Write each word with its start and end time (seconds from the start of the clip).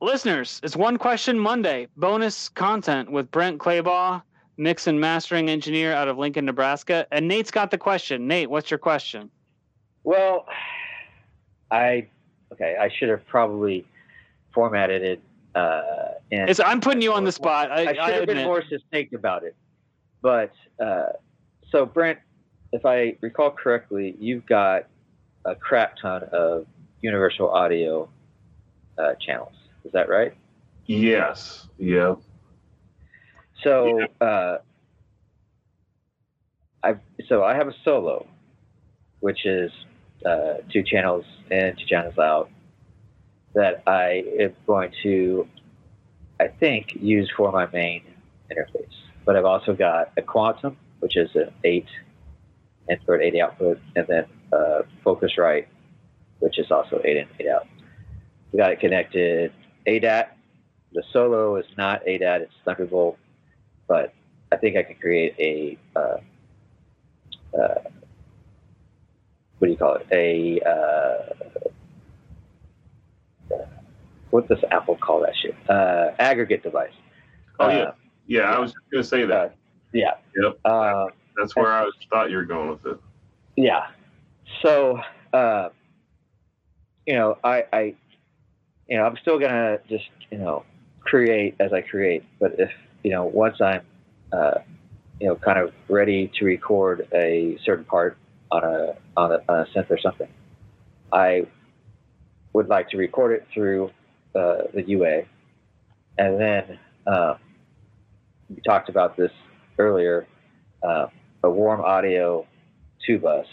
listeners, 0.00 0.60
it's 0.62 0.76
one 0.76 0.96
question 0.96 1.38
Monday. 1.38 1.88
Bonus 1.96 2.48
content 2.48 3.10
with 3.10 3.30
Brent 3.30 3.58
Clabaugh, 3.58 4.22
mix 4.56 4.86
and 4.86 5.00
mastering 5.00 5.48
engineer 5.48 5.92
out 5.92 6.08
of 6.08 6.18
Lincoln, 6.18 6.44
Nebraska. 6.44 7.06
And 7.12 7.28
Nate's 7.28 7.50
got 7.50 7.70
the 7.70 7.78
question. 7.78 8.26
Nate, 8.26 8.50
what's 8.50 8.70
your 8.70 8.78
question? 8.78 9.30
Well, 10.04 10.46
I 11.70 12.06
okay. 12.52 12.76
I 12.80 12.88
should 12.88 13.08
have 13.08 13.26
probably 13.26 13.86
formatted 14.52 15.02
it. 15.02 15.22
Uh, 15.54 15.82
in, 16.30 16.48
It's, 16.48 16.60
I'm 16.60 16.80
putting 16.80 17.02
you 17.02 17.12
on 17.12 17.24
the 17.24 17.32
spot. 17.32 17.70
I, 17.70 17.80
I 17.80 17.86
should 17.86 17.98
I 17.98 18.10
have 18.12 18.26
been 18.26 18.44
more 18.44 18.62
succinct 18.68 19.14
about 19.14 19.44
it. 19.44 19.56
But 20.22 20.52
uh, 20.80 21.10
so 21.70 21.86
Brent, 21.86 22.18
if 22.72 22.84
I 22.86 23.16
recall 23.20 23.50
correctly, 23.50 24.16
you've 24.18 24.46
got 24.46 24.86
a 25.44 25.54
crap 25.54 25.96
ton 26.00 26.24
of 26.32 26.66
Universal 27.00 27.50
Audio 27.50 28.08
uh, 28.98 29.14
channels. 29.14 29.52
Is 29.88 29.92
that 29.94 30.10
right? 30.10 30.34
Yes. 30.84 31.66
Yeah. 31.78 32.16
So 33.64 34.02
uh, 34.20 34.58
I 36.82 36.96
so 37.26 37.42
I 37.42 37.54
have 37.54 37.68
a 37.68 37.74
solo, 37.86 38.26
which 39.20 39.46
is 39.46 39.72
uh, 40.26 40.56
two 40.70 40.82
channels 40.82 41.24
in, 41.50 41.74
two 41.78 41.86
channels 41.86 42.18
out, 42.18 42.50
that 43.54 43.82
I 43.86 44.24
am 44.38 44.54
going 44.66 44.92
to, 45.04 45.48
I 46.38 46.48
think, 46.48 46.94
use 47.00 47.32
for 47.34 47.50
my 47.50 47.66
main 47.72 48.02
interface. 48.50 48.92
But 49.24 49.36
I've 49.36 49.46
also 49.46 49.72
got 49.74 50.12
a 50.18 50.22
Quantum, 50.22 50.76
which 51.00 51.16
is 51.16 51.34
an 51.34 51.50
eight 51.64 51.88
input, 52.90 53.22
eight 53.22 53.40
output, 53.40 53.80
and 53.96 54.06
then 54.06 54.26
uh, 54.52 54.82
Focusrite, 55.02 55.64
which 56.40 56.58
is 56.58 56.70
also 56.70 57.00
eight 57.06 57.16
in, 57.16 57.26
eight 57.40 57.48
out. 57.48 57.66
We 58.52 58.58
got 58.58 58.72
it 58.72 58.80
connected 58.80 59.50
ADAT. 59.88 60.28
The 60.92 61.02
solo 61.12 61.56
is 61.56 61.66
not 61.76 62.02
ADAT; 62.06 62.42
it's 62.42 62.54
Thunderbolt 62.64 63.18
but 63.88 64.12
I 64.52 64.56
think 64.56 64.76
I 64.76 64.82
can 64.82 64.96
create 64.96 65.34
a 65.38 65.78
uh, 65.98 66.18
uh, 67.58 67.74
what 69.58 69.66
do 69.66 69.70
you 69.72 69.76
call 69.76 69.94
it? 69.96 70.06
A 70.12 70.60
uh, 70.60 71.34
what 74.30 74.46
does 74.48 74.58
Apple 74.70 74.96
call 74.96 75.22
that 75.22 75.34
shit? 75.40 75.56
Uh, 75.68 76.10
aggregate 76.18 76.62
device. 76.62 76.92
Oh, 77.58 77.68
yeah. 77.68 77.76
Uh, 77.78 77.92
Yeah. 78.26 78.42
I 78.52 78.58
was 78.58 78.72
just 78.72 78.90
gonna 78.92 79.04
say 79.04 79.24
that. 79.24 79.56
yeah. 79.92 80.14
Yep. 80.40 80.58
Uh, 80.64 81.06
That's 81.36 81.56
where 81.56 81.72
I 81.72 81.90
thought 82.10 82.30
you 82.30 82.36
were 82.36 82.44
going 82.44 82.68
with 82.68 82.86
it. 82.86 83.00
yeah. 83.56 83.86
So, 84.62 85.00
uh, 85.32 85.70
you 87.06 87.14
know, 87.14 87.38
I, 87.44 87.64
I, 87.72 87.94
you 88.88 88.96
know, 88.96 89.04
I'm 89.04 89.16
still 89.20 89.38
gonna 89.38 89.78
just, 89.88 90.08
you 90.30 90.38
know, 90.38 90.64
create 91.00 91.54
as 91.60 91.72
I 91.72 91.82
create. 91.82 92.24
But 92.40 92.58
if, 92.58 92.70
you 93.02 93.10
know, 93.10 93.24
once 93.24 93.60
I'm, 93.60 93.82
uh, 94.32 94.58
you 95.20 95.28
know, 95.28 95.36
kind 95.36 95.58
of 95.58 95.72
ready 95.88 96.30
to 96.38 96.44
record 96.44 97.06
a 97.12 97.58
certain 97.64 97.84
part 97.84 98.16
on 98.50 98.64
a 98.64 98.96
on 99.16 99.32
a, 99.32 99.40
on 99.48 99.60
a 99.60 99.66
synth 99.74 99.90
or 99.90 99.98
something, 99.98 100.28
I 101.12 101.46
would 102.52 102.68
like 102.68 102.88
to 102.90 102.96
record 102.96 103.32
it 103.32 103.46
through 103.52 103.90
uh, 104.34 104.62
the 104.72 104.82
UA, 104.86 105.22
and 106.18 106.40
then 106.40 106.78
um, 107.06 107.36
we 108.48 108.60
talked 108.62 108.88
about 108.88 109.16
this 109.16 109.32
earlier. 109.78 110.26
Uh, 110.82 111.06
a 111.42 111.50
warm 111.50 111.80
audio 111.80 112.46
two 113.06 113.18
bus 113.18 113.46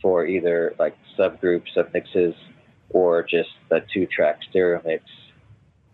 for 0.00 0.26
either 0.26 0.74
like 0.78 0.96
subgroup 1.18 1.62
submixes 1.74 2.34
or 2.90 3.22
just 3.22 3.50
a 3.70 3.80
two 3.92 4.06
track 4.06 4.38
stereo 4.48 4.80
mix 4.84 5.04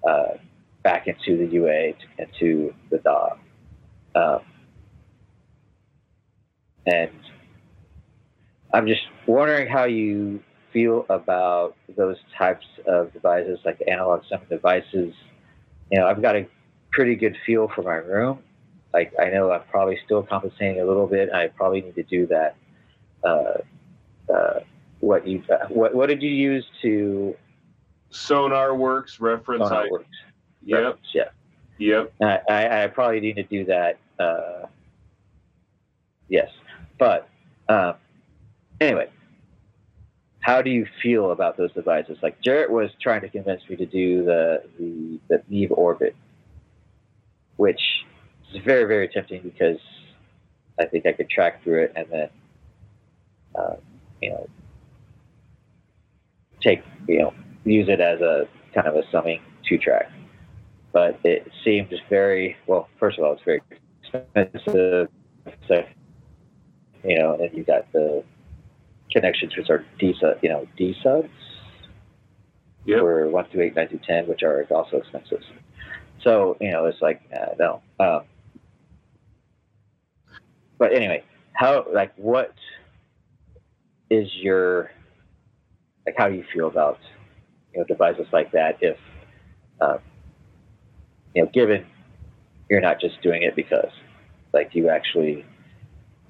uh, 0.06 0.34
back 0.82 1.06
into 1.06 1.36
the 1.36 1.52
UA 1.52 1.92
to, 1.92 1.96
into 2.18 2.74
the 2.90 2.98
DAW. 2.98 3.36
Um, 4.14 4.40
and 6.86 7.10
I'm 8.74 8.86
just 8.86 9.02
wondering 9.26 9.68
how 9.68 9.84
you 9.84 10.42
feel 10.72 11.06
about 11.08 11.76
those 11.96 12.16
types 12.36 12.66
of 12.86 13.12
devices, 13.12 13.58
like 13.64 13.80
analog 13.86 14.22
summing 14.28 14.46
devices. 14.48 15.14
You 15.90 16.00
know, 16.00 16.06
I've 16.06 16.22
got 16.22 16.36
a 16.36 16.46
pretty 16.90 17.14
good 17.14 17.36
feel 17.46 17.68
for 17.74 17.82
my 17.82 17.96
room. 17.96 18.38
Like 18.92 19.12
I 19.20 19.30
know 19.30 19.50
I'm 19.50 19.62
probably 19.70 19.98
still 20.04 20.22
compensating 20.22 20.80
a 20.80 20.84
little 20.84 21.06
bit. 21.06 21.30
I 21.32 21.48
probably 21.48 21.82
need 21.82 21.94
to 21.94 22.02
do 22.02 22.26
that. 22.26 22.56
Uh, 23.24 23.58
uh, 24.32 24.60
what 25.02 25.26
you 25.26 25.42
uh, 25.50 25.66
what 25.68 25.94
what 25.94 26.08
did 26.08 26.22
you 26.22 26.30
use 26.30 26.64
to 26.80 27.36
Sonar 28.10 28.74
Works 28.74 29.20
reference. 29.20 29.64
Sonar 29.64 29.84
I, 29.84 29.88
Works? 29.90 30.06
Yep. 30.64 30.98
Yeah. 31.12 31.22
Yep. 31.78 32.12
I, 32.22 32.40
I, 32.48 32.84
I 32.84 32.86
probably 32.86 33.20
need 33.20 33.34
to 33.34 33.42
do 33.42 33.64
that. 33.64 33.98
Uh, 34.18 34.66
yes, 36.28 36.48
but 36.98 37.28
um, 37.68 37.94
anyway, 38.80 39.08
how 40.38 40.62
do 40.62 40.70
you 40.70 40.86
feel 41.02 41.32
about 41.32 41.56
those 41.56 41.72
devices? 41.72 42.18
Like 42.22 42.40
Jarrett 42.40 42.70
was 42.70 42.90
trying 43.00 43.22
to 43.22 43.28
convince 43.28 43.68
me 43.68 43.74
to 43.76 43.86
do 43.86 44.24
the 44.24 44.62
the 44.78 45.18
the 45.28 45.42
Neve 45.48 45.72
Orbit, 45.72 46.14
which 47.56 47.80
is 48.54 48.62
very 48.62 48.84
very 48.84 49.08
tempting 49.08 49.42
because 49.42 49.80
I 50.78 50.84
think 50.84 51.06
I 51.06 51.12
could 51.12 51.28
track 51.28 51.64
through 51.64 51.84
it 51.84 51.92
and 51.96 52.06
then 52.08 52.28
uh, 53.56 53.74
you 54.20 54.30
know 54.30 54.48
take 56.62 56.82
you 57.08 57.18
know 57.18 57.34
use 57.64 57.88
it 57.88 58.00
as 58.00 58.20
a 58.20 58.48
kind 58.74 58.86
of 58.86 58.94
a 58.96 59.02
summing 59.10 59.40
two 59.68 59.78
track 59.78 60.10
but 60.92 61.18
it 61.24 61.50
seemed 61.64 61.92
very 62.08 62.56
well. 62.66 62.88
First 63.00 63.18
of 63.18 63.24
all, 63.24 63.32
it's 63.32 63.42
very 63.44 63.62
expensive. 64.04 65.08
So, 65.66 65.84
you 67.02 67.18
know, 67.18 67.34
and 67.40 67.56
you 67.56 67.64
got 67.64 67.90
the 67.92 68.22
connections 69.10 69.56
which 69.56 69.70
are 69.70 69.84
D 69.98 70.14
sub, 70.20 70.38
you 70.42 70.48
know, 70.48 70.68
D 70.76 70.94
subs 71.02 71.28
Yep. 72.84 72.98
for 72.98 73.28
one 73.28 73.44
through 73.50 73.62
eight, 73.62 73.76
nine 73.76 73.88
through 73.88 74.00
ten, 74.06 74.26
which 74.26 74.42
are 74.42 74.66
also 74.70 74.96
expensive. 74.96 75.40
So 76.22 76.56
you 76.60 76.70
know, 76.72 76.86
it's 76.86 77.00
like 77.00 77.22
uh, 77.32 77.54
no. 77.58 77.82
Um, 78.00 78.22
but 80.78 80.92
anyway, 80.92 81.22
how 81.52 81.86
like 81.92 82.12
what 82.16 82.52
is 84.10 84.28
your 84.34 84.90
like 86.06 86.14
how 86.18 86.28
do 86.28 86.34
you 86.34 86.44
feel 86.52 86.68
about 86.68 86.98
you 87.72 87.80
know 87.80 87.86
devices 87.86 88.26
like 88.32 88.52
that 88.52 88.78
if 88.80 88.96
um, 89.80 89.98
you 91.34 91.42
know, 91.42 91.50
given 91.52 91.86
you're 92.70 92.80
not 92.80 93.00
just 93.00 93.20
doing 93.22 93.42
it 93.42 93.56
because, 93.56 93.90
like, 94.52 94.74
you 94.74 94.88
actually 94.88 95.44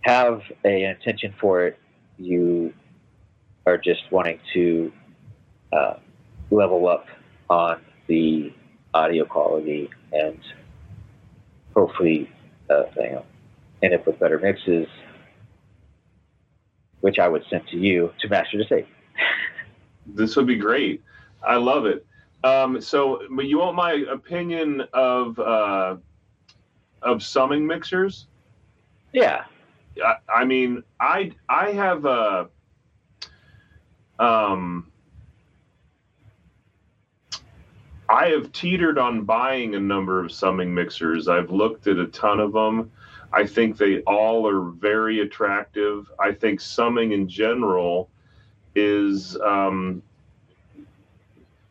have 0.03 0.41
a 0.65 0.85
intention 0.85 1.35
for 1.41 1.67
it, 1.67 1.79
you 2.19 2.73
are 3.67 3.79
just 3.79 4.01
wanting 4.11 4.41
to 4.55 4.93
uh, 5.73 5.95
level 6.51 6.89
up 6.89 7.07
on 7.49 7.81
the 8.09 8.53
audio 8.95 9.25
quality 9.25 9.89
and 10.13 10.39
hopefully, 11.75 12.29
uh, 12.71 12.85
you 12.97 13.03
know, 13.03 13.25
end 13.83 13.95
up 13.95 14.07
with 14.07 14.19
better 14.19 14.39
mixes, 14.39 14.87
which 17.01 17.19
I 17.19 17.29
would 17.29 17.45
send 17.51 17.67
to 17.69 17.77
you 17.77 18.13
to 18.21 18.29
master 18.29 18.59
to 18.59 18.65
save. 18.69 18.87
This 20.07 20.37
would 20.37 20.47
be 20.47 20.57
great. 20.57 21.03
I 21.43 21.57
love 21.57 21.87
it. 21.87 22.07
Um, 22.45 22.81
so, 22.81 23.23
but 23.31 23.47
you 23.47 23.59
want 23.59 23.77
my 23.77 24.05
opinion 24.11 24.83
of 24.93 25.39
uh, 25.39 25.97
of 27.03 27.23
summing 27.23 27.67
mixers? 27.67 28.27
Yeah. 29.13 29.45
I, 30.05 30.17
I 30.29 30.45
mean, 30.45 30.83
I 30.99 31.33
I 31.49 31.71
have 31.71 32.05
a 32.05 32.49
um, 34.19 34.91
I 38.09 38.27
have 38.29 38.53
teetered 38.53 38.99
on 38.99 39.23
buying 39.25 39.75
a 39.75 39.81
number 39.81 40.23
of 40.23 40.33
summing 40.33 40.75
mixers. 40.75 41.29
I've 41.29 41.51
looked 41.51 41.87
at 41.87 41.99
a 41.99 42.07
ton 42.09 42.41
of 42.41 42.53
them. 42.53 42.91
I 43.33 43.47
think 43.47 43.79
they 43.79 44.01
all 44.01 44.47
are 44.47 44.71
very 44.71 45.21
attractive. 45.21 46.11
I 46.21 46.33
think 46.33 46.61
summing 46.61 47.13
in 47.13 47.29
general 47.29 48.11
is 48.75 49.37
um, 49.41 50.03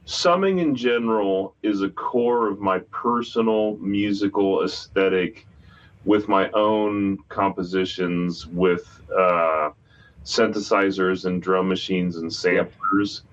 summing 0.05 0.59
in 0.59 0.75
general 0.75 1.55
is 1.63 1.81
a 1.81 1.89
core 1.89 2.47
of 2.47 2.59
my 2.59 2.79
personal 2.91 3.77
musical 3.77 4.63
aesthetic 4.63 5.45
with 6.05 6.27
my 6.27 6.49
own 6.51 7.17
compositions 7.29 8.47
with 8.47 9.01
uh, 9.17 9.69
synthesizers 10.23 11.25
and 11.25 11.41
drum 11.41 11.67
machines 11.67 12.17
and 12.17 12.33
samplers. 12.33 13.23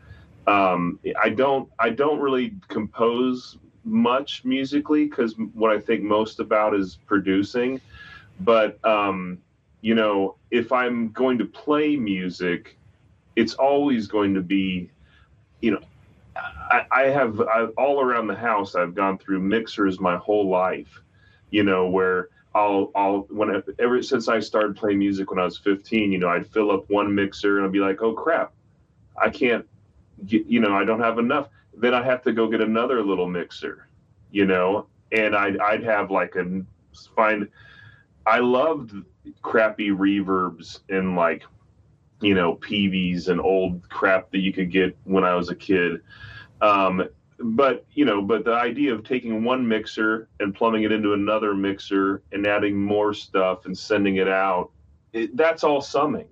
Um, 0.47 0.99
I 1.23 1.29
don't 1.31 1.69
I 1.79 1.91
don't 1.91 2.21
really 2.21 2.55
compose 2.69 3.59
much 3.85 4.45
musically 4.45 5.07
because 5.07 5.35
what 5.55 5.71
I 5.71 5.79
think 5.79 6.03
most 6.03 6.41
about 6.41 6.75
is 6.75 6.99
producing. 7.07 7.81
But 8.41 8.83
um, 8.85 9.39
you 9.81 9.95
know, 9.95 10.37
if 10.51 10.73
I'm 10.73 11.11
going 11.13 11.39
to 11.39 11.45
play 11.45 11.97
music, 11.97 12.79
it's 13.39 13.55
always 13.55 14.09
going 14.09 14.35
to 14.35 14.41
be, 14.41 14.91
you 15.61 15.71
know, 15.71 15.81
I, 16.37 16.87
I 16.91 17.03
have 17.05 17.41
I, 17.41 17.67
all 17.79 18.01
around 18.01 18.27
the 18.27 18.35
house. 18.35 18.75
I've 18.75 18.97
gone 18.97 19.17
through 19.17 19.39
mixers 19.39 20.01
my 20.01 20.17
whole 20.17 20.49
life, 20.49 21.01
you 21.51 21.63
know, 21.63 21.89
where 21.89 22.31
I'll 22.53 22.91
I'll 22.97 23.21
when 23.31 23.55
I, 23.55 23.63
ever 23.79 24.03
since 24.03 24.27
I 24.27 24.41
started 24.41 24.77
playing 24.77 24.99
music 24.99 25.31
when 25.31 25.39
I 25.39 25.45
was 25.45 25.57
15, 25.57 26.11
you 26.11 26.19
know, 26.19 26.29
I'd 26.29 26.49
fill 26.49 26.73
up 26.73 26.91
one 26.91 27.15
mixer 27.15 27.59
and 27.59 27.67
I'd 27.67 27.73
be 27.73 27.79
like, 27.79 28.03
oh 28.03 28.13
crap, 28.13 28.53
I 29.17 29.31
can't, 29.31 29.65
get, 30.27 30.47
you 30.47 30.59
know, 30.59 30.75
I 30.75 30.85
don't 30.85 31.01
have 31.01 31.21
enough. 31.21 31.49
Then 31.77 31.95
I 31.95 32.03
have 32.03 32.23
to 32.23 32.33
go 32.33 32.49
get 32.49 32.61
another 32.61 33.05
little 33.05 33.29
mixer, 33.29 33.87
you 34.33 34.47
know, 34.47 34.89
and 35.13 35.37
I'd 35.37 35.59
I'd 35.61 35.85
have 35.85 36.11
like 36.11 36.35
a 36.35 36.63
find. 37.15 37.49
I 38.27 38.41
loved 38.41 38.95
crappy 39.43 39.91
reverbs 39.91 40.81
and 40.89 41.15
like 41.15 41.45
you 42.21 42.35
know 42.35 42.57
Peaveys 42.57 43.29
and 43.29 43.41
old 43.41 43.89
crap 43.89 44.31
that 44.31 44.39
you 44.39 44.53
could 44.53 44.71
get 44.71 44.97
when 45.05 45.25
I 45.25 45.35
was 45.35 45.51
a 45.51 45.55
kid. 45.55 46.01
Um, 46.61 47.09
but 47.39 47.87
you 47.93 48.05
know, 48.05 48.21
but 48.21 48.45
the 48.45 48.53
idea 48.53 48.93
of 48.93 49.05
taking 49.05 49.45
one 49.45 49.67
mixer 49.67 50.29
and 50.41 50.55
plumbing 50.55 50.83
it 50.83 50.93
into 50.93 51.13
another 51.13 51.55
mixer 51.55 52.23
and 52.33 52.47
adding 52.47 52.77
more 52.77 53.15
stuff 53.15 53.67
and 53.67 53.77
sending 53.77 54.17
it 54.17 54.29
out, 54.29 54.71
it, 55.13 55.37
that's 55.37 55.63
all 55.63 55.81
summing. 55.81 56.29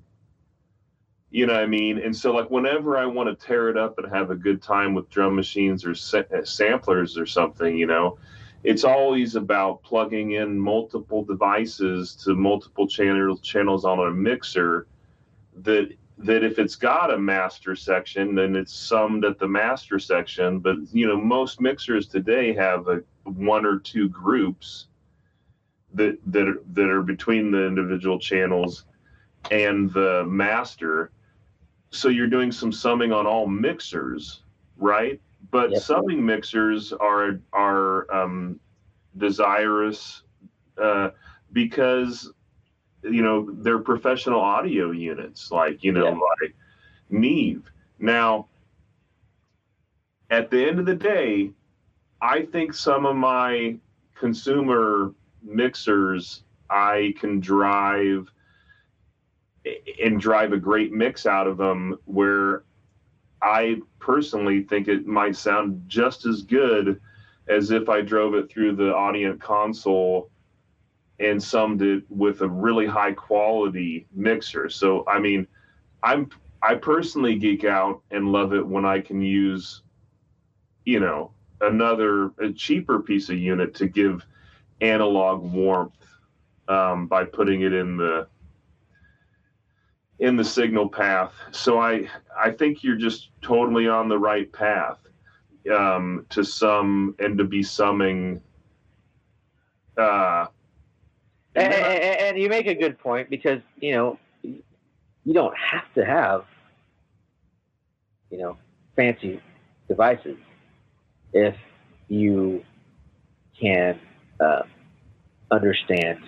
You 1.30 1.46
know 1.46 1.54
what 1.54 1.62
I 1.62 1.66
mean? 1.66 1.98
And 1.98 2.16
so, 2.16 2.32
like, 2.32 2.50
whenever 2.50 2.96
I 2.96 3.04
want 3.04 3.28
to 3.28 3.46
tear 3.46 3.68
it 3.68 3.76
up 3.76 3.98
and 3.98 4.12
have 4.12 4.30
a 4.30 4.34
good 4.36 4.62
time 4.62 4.94
with 4.94 5.10
drum 5.10 5.36
machines 5.36 5.84
or 5.84 5.94
sa- 5.94 6.22
samplers 6.44 7.18
or 7.18 7.26
something, 7.26 7.76
you 7.76 7.86
know, 7.86 8.18
it's 8.64 8.84
always 8.84 9.36
about 9.36 9.82
plugging 9.82 10.32
in 10.32 10.58
multiple 10.58 11.24
devices 11.24 12.16
to 12.24 12.34
multiple 12.34 12.88
channels 12.88 13.40
channels 13.40 13.84
on 13.84 13.98
a 14.00 14.10
mixer 14.10 14.86
that 15.62 15.90
that 16.18 16.42
if 16.42 16.58
it's 16.58 16.76
got 16.76 17.12
a 17.12 17.18
master 17.18 17.76
section, 17.76 18.34
then 18.34 18.56
it's 18.56 18.72
summed 18.72 19.24
at 19.24 19.38
the 19.38 19.48
master 19.48 19.98
section. 19.98 20.58
But 20.60 20.76
you 20.92 21.06
know, 21.06 21.16
most 21.16 21.60
mixers 21.60 22.06
today 22.06 22.54
have 22.54 22.88
a 22.88 23.02
one 23.24 23.66
or 23.66 23.78
two 23.78 24.08
groups 24.08 24.86
that 25.94 26.18
that 26.26 26.48
are, 26.48 26.62
that 26.72 26.88
are 26.88 27.02
between 27.02 27.50
the 27.50 27.66
individual 27.66 28.18
channels 28.18 28.84
and 29.50 29.92
the 29.92 30.24
master. 30.26 31.10
So 31.90 32.08
you're 32.08 32.26
doing 32.26 32.52
some 32.52 32.72
summing 32.72 33.12
on 33.12 33.26
all 33.26 33.46
mixers, 33.46 34.42
right? 34.76 35.20
But 35.50 35.70
yep. 35.70 35.82
summing 35.82 36.24
mixers 36.24 36.92
are 36.92 37.40
are 37.52 38.12
um, 38.12 38.58
desirous 39.16 40.22
uh, 40.80 41.10
because 41.52 42.32
you 43.10 43.22
know 43.22 43.48
they're 43.50 43.78
professional 43.78 44.40
audio 44.40 44.90
units 44.90 45.50
like 45.50 45.82
you 45.82 45.92
know 45.92 46.08
yeah. 46.08 46.20
like 46.42 46.54
Neve. 47.10 47.70
Now, 47.98 48.48
at 50.30 50.50
the 50.50 50.66
end 50.66 50.78
of 50.78 50.86
the 50.86 50.94
day, 50.94 51.52
I 52.20 52.42
think 52.42 52.74
some 52.74 53.06
of 53.06 53.16
my 53.16 53.76
consumer 54.14 55.14
mixers 55.42 56.42
I 56.68 57.14
can 57.18 57.40
drive 57.40 58.30
and 60.02 60.20
drive 60.20 60.52
a 60.52 60.58
great 60.58 60.92
mix 60.92 61.26
out 61.26 61.46
of 61.46 61.56
them 61.56 61.98
where 62.04 62.64
I 63.42 63.80
personally 63.98 64.62
think 64.62 64.88
it 64.88 65.06
might 65.06 65.36
sound 65.36 65.82
just 65.86 66.26
as 66.26 66.42
good 66.42 67.00
as 67.48 67.70
if 67.70 67.88
I 67.88 68.00
drove 68.00 68.34
it 68.34 68.50
through 68.50 68.76
the 68.76 68.92
Audient 68.92 69.40
console 69.40 70.30
and 71.18 71.42
summed 71.42 71.82
it 71.82 72.04
with 72.08 72.42
a 72.42 72.48
really 72.48 72.86
high 72.86 73.12
quality 73.12 74.06
mixer. 74.14 74.68
So 74.68 75.04
I 75.06 75.18
mean, 75.18 75.46
I'm 76.02 76.30
I 76.62 76.74
personally 76.74 77.36
geek 77.36 77.64
out 77.64 78.02
and 78.10 78.32
love 78.32 78.52
it 78.52 78.66
when 78.66 78.84
I 78.84 79.00
can 79.00 79.20
use, 79.20 79.82
you 80.84 81.00
know, 81.00 81.32
another 81.60 82.32
a 82.38 82.50
cheaper 82.52 83.00
piece 83.00 83.28
of 83.28 83.38
unit 83.38 83.74
to 83.74 83.88
give 83.88 84.26
analog 84.80 85.42
warmth 85.42 85.94
um, 86.68 87.06
by 87.06 87.24
putting 87.24 87.62
it 87.62 87.72
in 87.72 87.96
the 87.96 88.28
in 90.18 90.36
the 90.36 90.44
signal 90.44 90.88
path. 90.88 91.32
So 91.50 91.78
I 91.78 92.08
I 92.38 92.50
think 92.50 92.82
you're 92.82 92.96
just 92.96 93.30
totally 93.42 93.88
on 93.88 94.08
the 94.08 94.18
right 94.18 94.50
path 94.52 94.98
um, 95.74 96.26
to 96.30 96.44
sum 96.44 97.14
and 97.18 97.38
to 97.38 97.44
be 97.44 97.62
summing 97.62 98.40
uh, 99.96 100.46
and, 101.56 101.72
and, 101.72 102.20
and, 102.20 102.38
you 102.38 102.48
make 102.48 102.66
a 102.66 102.74
good 102.74 102.98
point 102.98 103.30
because 103.30 103.60
you 103.80 103.92
know 103.92 104.18
you 104.44 105.34
don't 105.34 105.56
have 105.56 105.92
to 105.94 106.04
have 106.04 106.44
you 108.30 108.38
know 108.38 108.56
fancy 108.94 109.40
devices 109.88 110.36
if 111.32 111.54
you 112.08 112.64
can 113.60 113.98
uh, 114.40 114.62
understand 115.50 116.20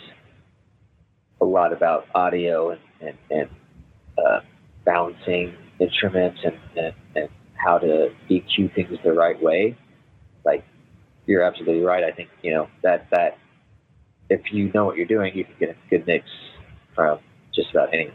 a 1.41 1.45
lot 1.45 1.73
about 1.73 2.07
audio 2.15 2.71
and, 2.71 2.81
and, 3.01 3.19
and 3.31 3.51
uh, 4.19 4.41
balancing 4.85 5.55
instruments 5.79 6.41
and, 6.45 6.59
and, 6.77 6.95
and 7.15 7.29
how 7.55 7.79
to 7.79 8.13
EQ 8.31 8.75
things 8.75 8.99
the 9.05 9.13
right 9.13 9.41
way. 9.43 9.77
Like 10.45 10.65
you're 11.27 11.43
absolutely 11.43 11.83
right. 11.83 12.03
I 12.03 12.13
think 12.13 12.29
you 12.43 12.53
know 12.53 12.69
that 12.83 13.09
that 13.11 13.39
if 14.31 14.53
you 14.53 14.71
know 14.73 14.85
what 14.85 14.97
you're 14.97 15.07
doing, 15.07 15.37
you 15.37 15.45
can 15.45 15.55
get 15.59 15.71
a 15.71 15.77
good 15.91 16.07
mix 16.07 16.27
from 16.95 17.19
just 17.55 17.71
about 17.71 17.93
anything. 17.95 18.15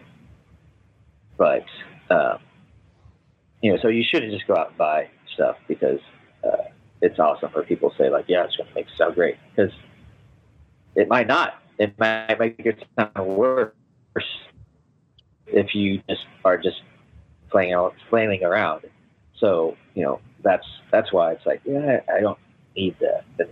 But 1.38 1.66
um, 2.10 2.40
you 3.62 3.72
know, 3.72 3.80
so 3.82 3.88
you 3.88 4.04
shouldn't 4.04 4.32
just 4.32 4.48
go 4.48 4.56
out 4.56 4.70
and 4.70 4.78
buy 4.78 5.10
stuff 5.34 5.56
because 5.68 6.00
uh, 6.44 6.70
it's 7.02 7.20
awesome, 7.20 7.52
or 7.56 7.64
people 7.64 7.94
say 7.98 8.10
like, 8.10 8.26
"Yeah, 8.28 8.44
it's 8.44 8.56
going 8.56 8.70
to 8.70 8.76
make 8.76 8.88
sound 8.98 9.16
great," 9.16 9.38
because 9.56 9.72
it 10.96 11.08
might 11.08 11.28
not. 11.28 11.56
It 11.80 11.98
might 11.98 12.40
make 12.40 12.60
it 12.60 12.84
sound 12.98 13.28
worse 13.36 13.74
if 15.48 15.74
you 15.74 16.02
just 16.10 16.26
are 16.46 16.58
just 16.58 16.82
playing 17.50 17.74
out, 17.74 17.96
flailing 18.10 18.44
around. 18.44 18.84
So 19.40 19.76
you 19.96 20.04
know, 20.04 20.20
that's 20.44 20.66
that's 20.92 21.12
why 21.12 21.32
it's 21.32 21.46
like, 21.46 21.62
yeah, 21.66 22.02
I 22.14 22.20
don't 22.20 22.38
need 22.76 22.96
the, 23.00 23.22
the 23.38 23.50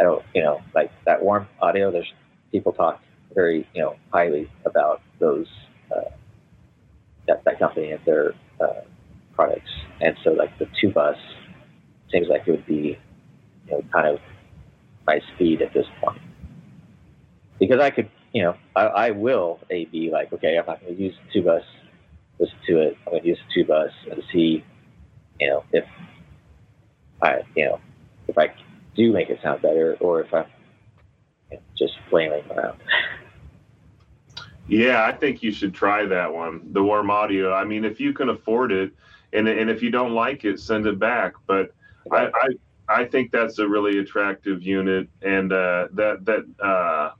I 0.00 0.04
don't, 0.04 0.24
you 0.34 0.42
know, 0.42 0.60
like 0.74 0.90
that 1.06 1.22
warm 1.22 1.48
audio. 1.60 1.90
There's 1.90 2.12
people 2.52 2.72
talk 2.72 3.00
very, 3.34 3.68
you 3.74 3.82
know, 3.82 3.96
highly 4.12 4.50
about 4.66 5.02
those 5.20 5.46
uh, 5.94 6.10
that, 7.26 7.44
that 7.44 7.58
company 7.58 7.92
and 7.92 8.00
their 8.04 8.34
uh, 8.60 8.82
products, 9.34 9.70
and 10.00 10.16
so 10.24 10.30
like 10.30 10.58
the 10.58 10.66
two 10.80 10.90
bus 10.92 11.16
seems 12.12 12.28
like 12.28 12.42
it 12.46 12.50
would 12.52 12.66
be, 12.66 12.98
you 13.66 13.72
know, 13.72 13.82
kind 13.92 14.08
of 14.08 14.18
my 15.06 15.20
speed 15.34 15.62
at 15.62 15.72
this 15.74 15.86
point 16.02 16.20
because 17.58 17.80
I 17.80 17.90
could, 17.90 18.10
you 18.32 18.42
know, 18.42 18.54
I, 18.76 18.82
I 18.86 19.10
will 19.10 19.60
a 19.70 19.86
be 19.86 20.10
like, 20.12 20.32
okay, 20.32 20.58
I'm 20.58 20.66
not 20.66 20.80
going 20.80 20.96
to 20.96 21.02
use 21.02 21.14
two 21.32 21.42
bus, 21.42 21.62
listen 22.38 22.56
to 22.68 22.80
it. 22.82 22.96
I'm 23.06 23.12
going 23.12 23.22
to 23.22 23.28
use 23.28 23.38
two 23.54 23.64
bus 23.64 23.90
and 24.10 24.22
see, 24.32 24.64
you 25.40 25.48
know, 25.48 25.64
if 25.72 25.84
I, 27.22 27.42
you 27.56 27.66
know, 27.66 27.80
if 28.28 28.38
I 28.38 28.48
do 28.98 29.12
make 29.12 29.30
it 29.30 29.38
sound 29.42 29.62
better 29.62 29.96
or 30.00 30.20
if 30.20 30.34
I'm 30.34 30.44
you 31.50 31.56
know, 31.56 31.62
just 31.78 31.94
flailing 32.10 32.44
around. 32.50 32.78
Yeah, 34.66 35.06
I 35.06 35.12
think 35.12 35.42
you 35.42 35.52
should 35.52 35.72
try 35.72 36.04
that 36.04 36.30
one, 36.30 36.60
the 36.72 36.82
warm 36.82 37.10
audio. 37.10 37.54
I 37.54 37.64
mean, 37.64 37.86
if 37.86 37.98
you 37.98 38.12
can 38.12 38.28
afford 38.28 38.70
it, 38.70 38.92
and 39.32 39.48
and 39.48 39.70
if 39.70 39.82
you 39.82 39.90
don't 39.90 40.12
like 40.12 40.44
it, 40.44 40.60
send 40.60 40.86
it 40.86 40.98
back. 40.98 41.34
But 41.46 41.72
I, 42.12 42.26
I 42.34 42.48
I 42.88 43.04
think 43.06 43.30
that's 43.30 43.58
a 43.60 43.66
really 43.66 43.98
attractive 43.98 44.62
unit, 44.62 45.08
and 45.22 45.52
uh, 45.52 45.88
that 45.92 46.26
that 46.26 46.44
uh, 46.62 47.12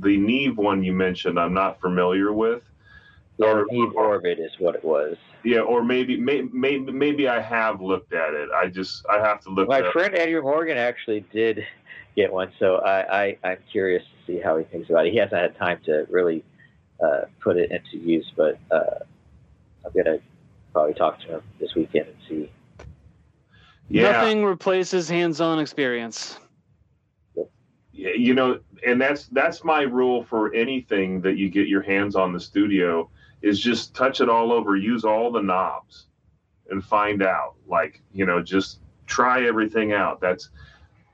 the 0.00 0.18
Neve 0.18 0.58
one 0.58 0.82
you 0.82 0.92
mentioned, 0.92 1.38
I'm 1.38 1.54
not 1.54 1.80
familiar 1.80 2.32
with. 2.32 2.62
Yeah, 3.38 3.46
or, 3.46 3.66
Neve 3.68 3.94
Orbit 3.96 4.38
is 4.38 4.52
what 4.58 4.76
it 4.76 4.84
was. 4.84 5.16
Yeah, 5.42 5.60
or 5.60 5.82
maybe, 5.82 6.16
maybe 6.16 6.48
maybe 6.52 6.92
maybe 6.92 7.28
I 7.28 7.40
have 7.40 7.80
looked 7.80 8.12
at 8.12 8.32
it. 8.32 8.48
I 8.54 8.68
just 8.68 9.04
I 9.10 9.18
have 9.18 9.40
to 9.42 9.50
look. 9.50 9.68
My 9.68 9.90
friend 9.92 10.14
Andrew 10.14 10.42
Morgan 10.42 10.78
actually 10.78 11.24
did 11.32 11.66
get 12.16 12.32
one, 12.32 12.52
so 12.58 12.76
I, 12.76 13.36
I 13.42 13.52
am 13.52 13.58
curious 13.70 14.02
to 14.04 14.32
see 14.32 14.40
how 14.40 14.56
he 14.56 14.64
thinks 14.64 14.88
about 14.88 15.06
it. 15.06 15.12
He 15.12 15.18
hasn't 15.18 15.40
had 15.40 15.56
time 15.56 15.80
to 15.86 16.06
really 16.08 16.44
uh, 17.04 17.22
put 17.40 17.56
it 17.56 17.70
into 17.72 17.98
use, 17.98 18.30
but 18.36 18.58
uh, 18.70 19.00
I'm 19.84 19.92
gonna 19.92 20.18
probably 20.72 20.94
talk 20.94 21.20
to 21.22 21.26
him 21.26 21.42
this 21.58 21.74
weekend 21.74 22.06
and 22.06 22.16
see. 22.28 22.52
Yeah. 23.88 24.12
Nothing 24.12 24.44
replaces 24.44 25.08
hands-on 25.08 25.58
experience. 25.58 26.38
Yeah, 27.92 28.10
you 28.16 28.34
know, 28.34 28.60
and 28.86 29.00
that's 29.00 29.26
that's 29.26 29.62
my 29.62 29.82
rule 29.82 30.24
for 30.24 30.54
anything 30.54 31.20
that 31.22 31.36
you 31.36 31.48
get 31.50 31.68
your 31.68 31.82
hands 31.82 32.16
on 32.16 32.32
the 32.32 32.40
studio 32.40 33.10
is 33.44 33.60
just 33.60 33.94
touch 33.94 34.20
it 34.20 34.28
all 34.28 34.52
over, 34.52 34.76
use 34.76 35.04
all 35.04 35.30
the 35.30 35.42
knobs 35.42 36.06
and 36.70 36.82
find 36.82 37.22
out. 37.22 37.54
Like, 37.68 38.00
you 38.12 38.24
know, 38.26 38.42
just 38.42 38.80
try 39.06 39.46
everything 39.46 39.92
out. 39.92 40.20
That's 40.20 40.50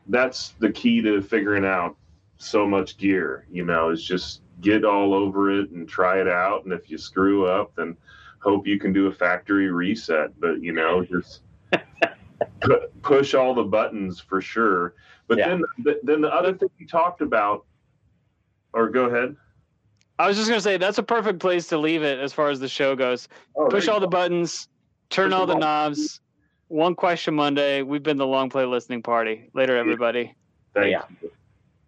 that's 0.07 0.51
the 0.61 0.71
key 0.71 1.01
to 1.03 1.21
figuring 1.21 1.65
out 1.65 1.97
so 2.39 2.67
much 2.67 2.97
gear, 2.97 3.47
you 3.51 3.65
know, 3.65 3.91
is 3.91 4.03
just 4.03 4.43
get 4.61 4.85
all 4.85 5.15
over 5.15 5.51
it 5.51 5.71
and 5.71 5.89
try 5.89 6.21
it 6.21 6.29
out. 6.29 6.65
And 6.65 6.73
if 6.73 6.91
you 6.91 6.99
screw 6.99 7.47
up, 7.47 7.75
then 7.77 7.97
hope 8.39 8.67
you 8.67 8.79
can 8.79 8.93
do 8.93 9.07
a 9.09 9.13
factory 9.13 9.71
reset. 9.71 10.39
But 10.41 10.63
you 10.63 10.73
know, 10.73 11.05
just 11.05 11.43
pu- 12.61 12.89
push 13.03 13.35
all 13.35 13.55
the 13.55 13.65
buttons 13.65 14.21
for 14.21 14.41
sure. 14.41 14.95
But 15.27 15.39
Yeah. 15.39 15.49
then, 15.49 15.63
th- 15.85 15.99
then 16.03 16.21
the 16.21 16.33
other 16.33 16.55
thing 16.55 16.71
you 16.79 16.87
talked 16.87 17.21
about, 17.23 17.65
or 18.73 18.89
go 18.89 19.05
ahead. 19.07 19.37
I 20.21 20.29
was 20.29 20.37
just 20.37 20.51
gonna 20.51 20.61
say 20.61 20.77
that's 20.77 20.99
a 20.99 21.03
perfect 21.03 21.39
place 21.39 21.67
to 21.69 21.79
leave 21.79 22.03
it 22.03 22.19
as 22.19 22.31
far 22.35 22.51
as 22.51 22.61
the 22.61 22.69
show 22.69 22.95
goes. 22.95 23.27
Oh, 23.57 23.69
Push 23.69 23.89
all 23.89 23.95
you 23.95 24.01
the 24.03 24.07
buttons, 24.09 24.69
turn 25.09 25.31
Push 25.31 25.35
all 25.39 25.47
the 25.47 25.55
the 25.55 25.61
knobs. 25.61 26.21
One 26.69 26.95
question 26.95 27.35
Monday. 27.35 27.81
We've 27.81 28.03
been 28.03 28.19
the 28.19 28.27
long 28.27 28.51
play 28.51 28.67
listening 28.67 29.03
party. 29.03 29.49
Later, 29.55 29.79
everybody. 29.79 30.25
go. 30.75 30.81
Thank 30.83 30.93
Yeah. 30.93 31.03
you. 31.23 31.31